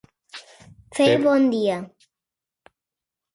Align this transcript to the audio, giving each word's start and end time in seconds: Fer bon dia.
Fer 0.99 1.05
bon 1.25 1.45
dia. 1.51 1.77